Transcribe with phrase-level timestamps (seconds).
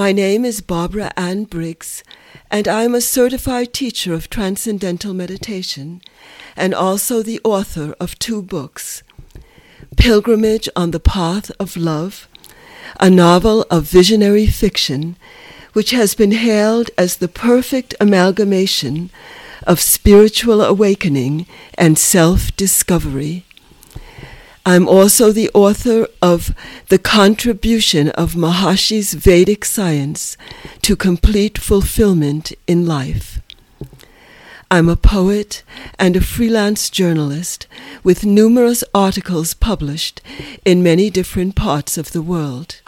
[0.00, 2.02] My name is Barbara Ann Briggs,
[2.50, 6.00] and I am a certified teacher of Transcendental Meditation
[6.56, 9.02] and also the author of two books
[9.98, 12.28] Pilgrimage on the Path of Love,
[12.98, 15.16] a novel of visionary fiction
[15.74, 19.10] which has been hailed as the perfect amalgamation
[19.66, 21.44] of spiritual awakening
[21.76, 23.44] and self discovery.
[24.66, 26.54] I'm also the author of
[26.88, 30.36] The Contribution of Maharishi's Vedic Science
[30.82, 33.40] to Complete Fulfillment in Life.
[34.70, 35.62] I'm a poet
[35.98, 37.66] and a freelance journalist
[38.04, 40.20] with numerous articles published
[40.66, 42.82] in many different parts of the world.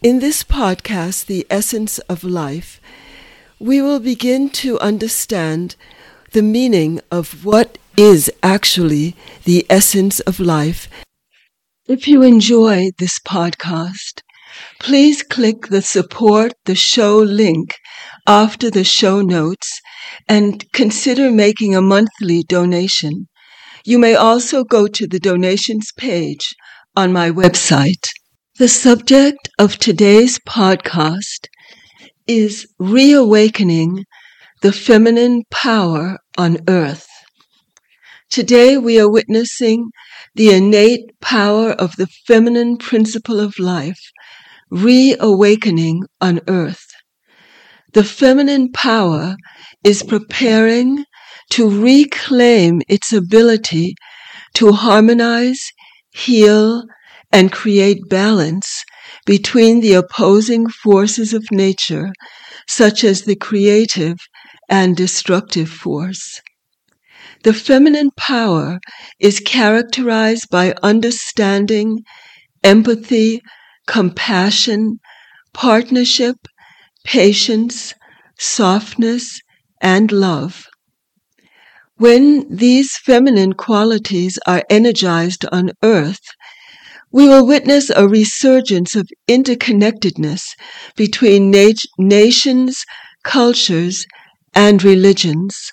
[0.00, 2.80] In this podcast, The Essence of Life,
[3.58, 5.74] we will begin to understand
[6.30, 10.88] the meaning of what is actually the essence of life.
[11.88, 14.22] If you enjoy this podcast,
[14.78, 17.74] please click the support the show link
[18.24, 19.80] after the show notes
[20.28, 23.26] and consider making a monthly donation.
[23.84, 26.54] You may also go to the donations page
[26.94, 28.06] on my website.
[28.60, 31.48] The subject of today's podcast
[32.28, 34.04] is reawakening
[34.62, 37.08] the feminine power on earth.
[38.30, 39.90] Today we are witnessing
[40.34, 43.98] the innate power of the feminine principle of life
[44.70, 46.84] reawakening on earth.
[47.94, 49.34] The feminine power
[49.82, 51.06] is preparing
[51.52, 53.94] to reclaim its ability
[54.54, 55.70] to harmonize,
[56.10, 56.84] heal,
[57.32, 58.84] and create balance
[59.24, 62.12] between the opposing forces of nature,
[62.66, 64.18] such as the creative
[64.68, 66.42] and destructive force.
[67.42, 68.78] The feminine power
[69.18, 72.04] is characterized by understanding,
[72.64, 73.42] empathy,
[73.86, 75.00] compassion,
[75.54, 76.36] partnership,
[77.04, 77.94] patience,
[78.38, 79.40] softness,
[79.82, 80.68] and love.
[81.98, 86.22] When these feminine qualities are energized on earth,
[87.12, 90.42] we will witness a resurgence of interconnectedness
[90.96, 92.84] between nat- nations,
[93.24, 94.06] cultures,
[94.54, 95.70] and religions.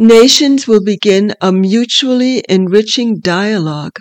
[0.00, 3.96] Nations will begin a mutually enriching dialogue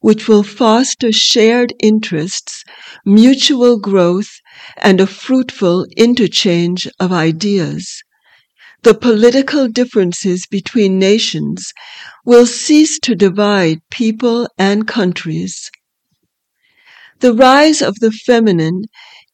[0.00, 2.64] which will foster shared interests,
[3.04, 4.30] mutual growth,
[4.78, 8.02] and a fruitful interchange of ideas.
[8.82, 11.74] The political differences between nations
[12.24, 15.70] will cease to divide people and countries.
[17.20, 18.84] The rise of the feminine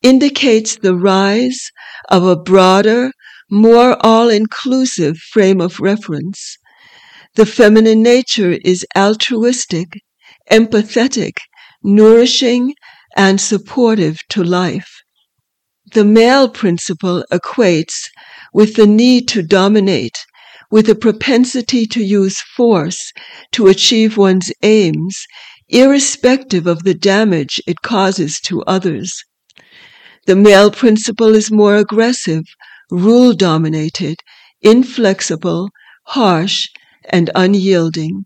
[0.02, 1.70] indicates the rise
[2.10, 3.12] of a broader,
[3.50, 6.56] more all-inclusive frame of reference.
[7.34, 10.00] The feminine nature is altruistic,
[10.50, 11.38] empathetic,
[11.82, 12.74] nourishing,
[13.16, 15.02] and supportive to life.
[15.94, 18.10] The male principle equates
[18.52, 20.18] with the need to dominate,
[20.70, 23.12] with a propensity to use force
[23.52, 25.24] to achieve one's aims,
[25.68, 29.24] irrespective of the damage it causes to others.
[30.26, 32.44] The male principle is more aggressive,
[32.90, 34.16] rule dominated,
[34.60, 35.70] inflexible,
[36.06, 36.68] harsh,
[37.08, 38.24] and unyielding.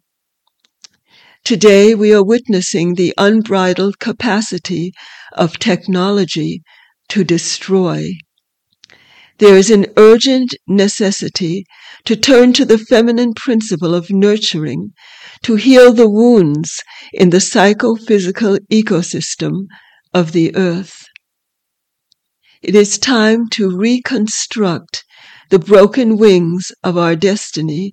[1.45, 4.93] Today we are witnessing the unbridled capacity
[5.33, 6.62] of technology
[7.09, 8.11] to destroy.
[9.39, 11.65] There is an urgent necessity
[12.05, 14.93] to turn to the feminine principle of nurturing,
[15.43, 16.81] to heal the wounds
[17.12, 19.67] in the psychophysical ecosystem
[20.15, 21.02] of the earth.
[22.62, 25.05] It is time to reconstruct
[25.50, 27.93] the broken wings of our destiny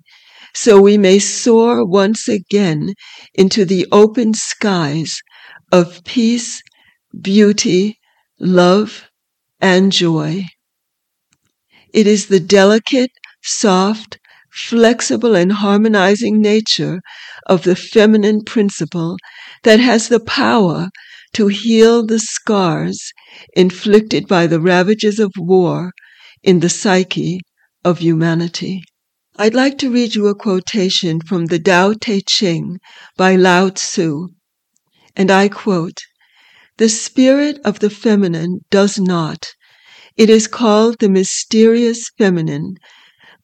[0.54, 2.94] so we may soar once again
[3.34, 5.20] into the open skies
[5.72, 6.62] of peace,
[7.20, 7.98] beauty,
[8.38, 9.08] love,
[9.60, 10.46] and joy.
[11.92, 13.10] It is the delicate,
[13.42, 14.18] soft,
[14.52, 17.00] flexible, and harmonizing nature
[17.46, 19.16] of the feminine principle
[19.64, 20.90] that has the power
[21.34, 23.12] to heal the scars
[23.54, 25.92] inflicted by the ravages of war
[26.42, 27.40] in the psyche
[27.84, 28.82] of humanity.
[29.36, 32.78] I'd like to read you a quotation from the Tao Te Ching
[33.16, 34.28] by Lao Tzu.
[35.16, 36.00] And I quote,
[36.76, 39.46] The spirit of the feminine does not.
[40.16, 42.74] It is called the mysterious feminine.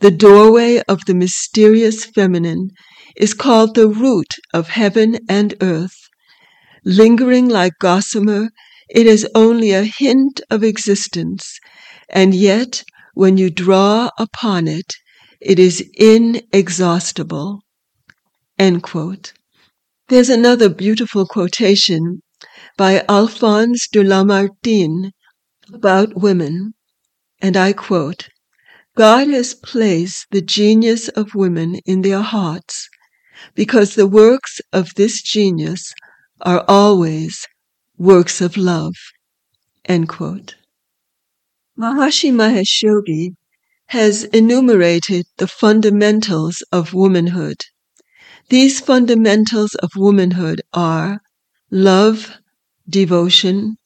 [0.00, 2.70] The doorway of the mysterious feminine
[3.16, 5.96] is called the root of heaven and earth.
[6.88, 8.50] Lingering like gossamer,
[8.88, 11.58] it is only a hint of existence,
[12.08, 12.84] and yet
[13.14, 14.94] when you draw upon it,
[15.40, 17.58] it is inexhaustible.
[18.56, 22.22] There's another beautiful quotation
[22.76, 25.10] by Alphonse de Lamartine,
[25.72, 26.74] about women,
[27.42, 28.28] and I quote,
[28.96, 32.88] God has placed the genius of women in their hearts
[33.56, 35.92] because the works of this genius
[36.40, 37.46] are always
[37.98, 38.94] works of love.
[39.84, 40.56] End quote.
[41.78, 43.34] Maharishi Mahesh Yogi
[43.88, 47.56] has enumerated the fundamentals of womanhood.
[48.48, 51.20] These fundamentals of womanhood are
[51.70, 52.36] love,
[52.88, 53.76] devotion,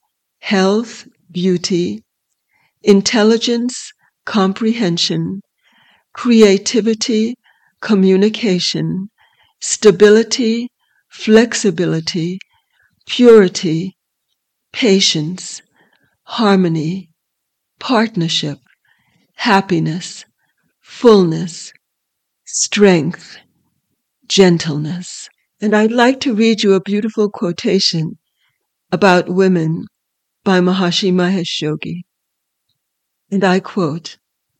[0.40, 2.02] health, beauty,
[2.82, 3.92] intelligence,
[4.24, 5.40] comprehension,
[6.12, 7.36] creativity,
[7.80, 9.10] communication,
[9.60, 10.68] stability,
[11.10, 12.38] flexibility,
[13.06, 13.96] purity,
[14.72, 15.60] patience,
[16.22, 17.10] harmony,
[17.78, 18.58] partnership,
[19.34, 20.24] happiness,
[20.80, 21.72] fullness,
[22.46, 23.36] strength,
[24.28, 25.28] gentleness.
[25.60, 28.18] And I'd like to read you a beautiful quotation
[28.92, 29.84] about women
[30.44, 32.04] by Maharishi Mahesh Yogi.
[33.30, 34.18] And I quote,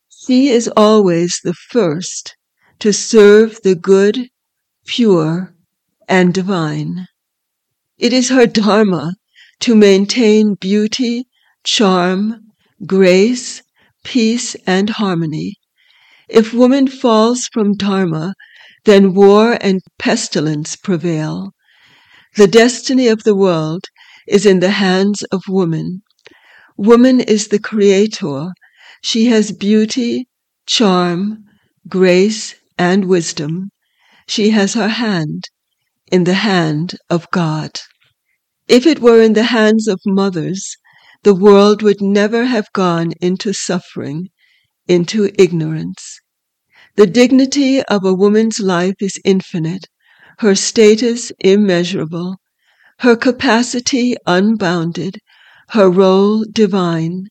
[0.08, 2.37] She is always the first
[2.81, 4.29] to serve the good,
[4.87, 5.55] pure,
[6.11, 7.07] and divine.
[7.97, 9.15] It is her dharma
[9.61, 11.29] to maintain beauty,
[11.62, 12.49] charm,
[12.85, 13.62] grace,
[14.03, 15.55] peace, and harmony.
[16.29, 18.35] If woman falls from dharma,
[18.87, 21.53] then war and pestilence prevail.
[22.37, 23.85] The destiny of the world
[24.27, 26.03] is in the hands of woman.
[26.77, 28.49] Woman is the creator.
[29.01, 30.27] She has beauty,
[30.67, 31.45] charm,
[31.89, 33.71] grace, and wisdom.
[34.27, 35.45] She has her hand
[36.11, 37.71] in the hand of God.
[38.69, 40.77] If it were in the hands of mothers,
[41.23, 44.29] the world would never have gone into suffering,
[44.89, 46.21] into ignorance.
[46.97, 49.87] The dignity of a woman's life is infinite,
[50.39, 52.37] her status immeasurable,
[53.01, 55.19] her capacity unbounded,
[55.71, 57.27] her role divine.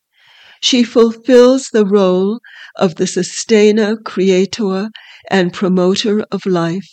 [0.62, 2.40] She fulfills the role
[2.76, 4.90] of the sustainer, creator,
[5.30, 6.90] and promoter of life.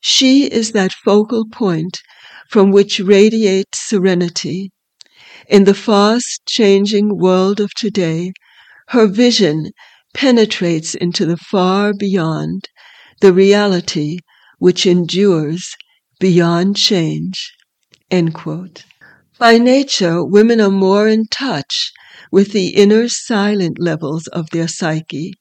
[0.00, 2.00] She is that focal point
[2.48, 4.70] from which radiates serenity.
[5.48, 8.32] In the fast changing world of today,
[8.88, 9.72] her vision
[10.14, 12.68] penetrates into the far beyond,
[13.20, 14.18] the reality
[14.58, 15.74] which endures
[16.20, 17.52] beyond change.
[19.38, 21.92] By nature, women are more in touch
[22.30, 25.34] with the inner silent levels of their psyche.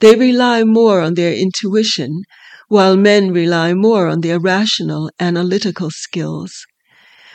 [0.00, 2.22] They rely more on their intuition
[2.72, 6.64] while men rely more on their rational, analytical skills.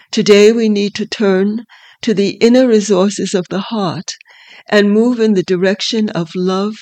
[0.09, 1.63] Today we need to turn
[2.01, 4.15] to the inner resources of the heart
[4.67, 6.73] and move in the direction of love,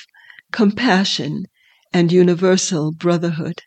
[0.52, 1.44] compassion,
[1.92, 3.60] and universal brotherhood.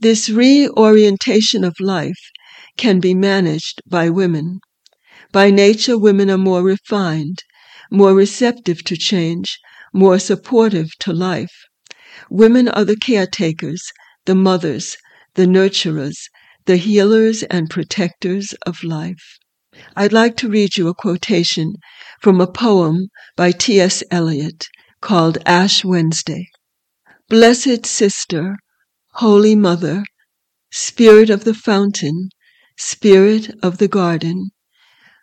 [0.00, 2.32] This reorientation of life
[2.76, 4.58] can be managed by women.
[5.30, 7.44] By nature, women are more refined,
[7.88, 9.60] more receptive to change,
[9.92, 11.54] more supportive to life.
[12.28, 13.92] Women are the caretakers
[14.28, 14.98] the mothers,
[15.36, 16.28] the nurturers,
[16.66, 19.38] the healers and protectors of life.
[19.96, 21.76] I'd like to read you a quotation
[22.20, 24.02] from a poem by T.S.
[24.10, 24.66] Eliot
[25.00, 26.50] called Ash Wednesday.
[27.30, 28.58] Blessed Sister,
[29.12, 30.04] Holy Mother,
[30.70, 32.28] Spirit of the Fountain,
[32.76, 34.50] Spirit of the Garden,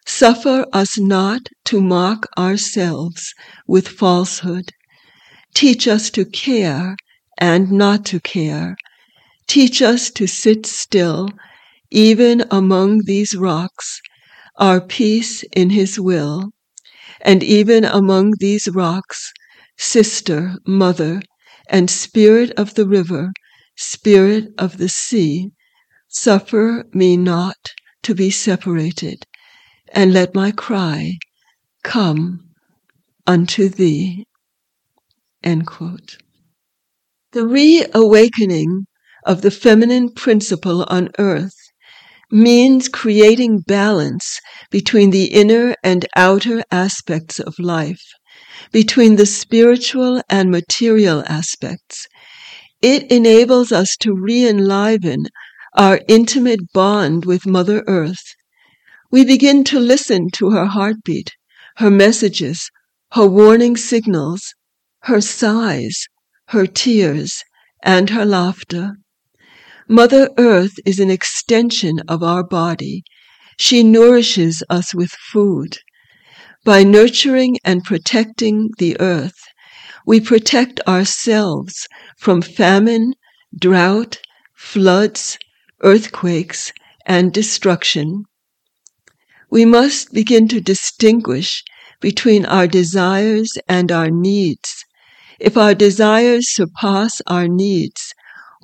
[0.07, 3.35] suffer us not to mock ourselves
[3.67, 4.71] with falsehood.
[5.53, 6.95] Teach us to care
[7.37, 8.75] and not to care,
[9.47, 11.29] Teach us to sit still,
[11.91, 14.01] even among these rocks,
[14.57, 16.51] our peace in His will.
[17.21, 19.31] And even among these rocks,
[19.77, 21.21] sister, mother,
[21.69, 23.31] and spirit of the river,
[23.75, 25.51] spirit of the sea,
[26.07, 27.73] suffer me not
[28.03, 29.25] to be separated,
[29.93, 31.13] and let my cry
[31.83, 32.49] come
[33.27, 34.25] unto thee.
[37.31, 38.87] The reawakening
[39.25, 41.55] of the feminine principle on earth
[42.31, 44.39] means creating balance
[44.71, 48.01] between the inner and outer aspects of life,
[48.71, 52.07] between the spiritual and material aspects.
[52.81, 55.25] It enables us to re-enliven
[55.75, 58.35] our intimate bond with Mother Earth.
[59.11, 61.31] We begin to listen to her heartbeat,
[61.77, 62.69] her messages,
[63.11, 64.53] her warning signals,
[65.03, 66.07] her sighs,
[66.49, 67.43] her tears,
[67.83, 68.93] and her laughter.
[69.87, 73.03] Mother Earth is an extension of our body.
[73.59, 75.77] She nourishes us with food.
[76.63, 79.37] By nurturing and protecting the earth,
[80.03, 81.87] we protect ourselves
[82.17, 83.13] from famine,
[83.55, 84.17] drought,
[84.55, 85.37] floods,
[85.83, 86.73] earthquakes,
[87.05, 88.23] and destruction.
[89.51, 91.63] We must begin to distinguish
[92.01, 94.83] between our desires and our needs.
[95.39, 98.14] If our desires surpass our needs,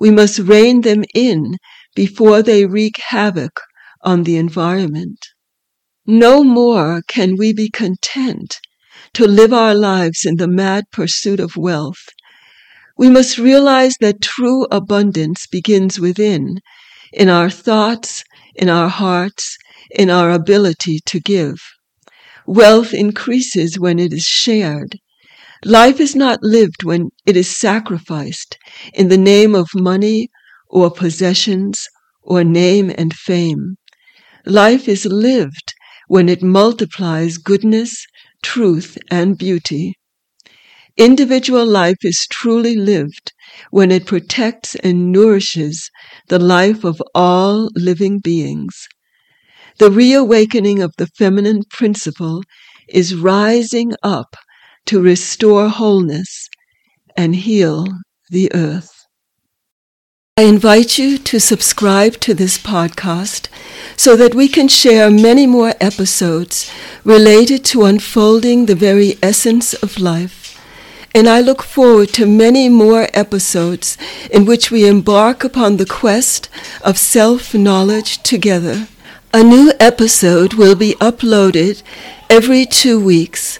[0.02, 1.56] we must rein them in
[1.94, 3.60] before they wreak havoc
[4.02, 5.20] on the environment.
[6.04, 8.58] No more can we be content
[9.14, 12.04] to live our lives in the mad pursuit of wealth.
[12.98, 16.58] We must realize that true abundance begins within,
[17.12, 18.24] in our thoughts,
[18.56, 19.56] in our hearts,
[19.92, 21.60] in our ability to give.
[22.44, 24.98] Wealth increases when it is shared.
[25.64, 28.58] Life is not lived when it is sacrificed
[28.94, 30.28] in the name of money
[30.68, 31.86] or possessions
[32.20, 33.76] or name and fame.
[34.44, 35.72] Life is lived
[36.08, 38.06] when it multiplies goodness,
[38.42, 39.94] truth, and beauty.
[40.96, 43.32] Individual life is truly lived
[43.70, 45.90] when it protects and nourishes
[46.26, 48.88] the life of all living beings.
[49.78, 52.42] The reawakening of the feminine principle
[52.88, 54.34] is rising up
[54.86, 56.48] to restore wholeness
[57.16, 57.86] and heal
[58.30, 59.02] the earth.
[60.38, 63.48] I invite you to subscribe to this podcast
[63.96, 66.72] so that we can share many more episodes
[67.04, 70.58] related to unfolding the very essence of life.
[71.14, 73.98] And I look forward to many more episodes
[74.30, 76.48] in which we embark upon the quest
[76.82, 78.88] of self knowledge together.
[79.34, 81.82] A new episode will be uploaded
[82.30, 83.58] every two weeks.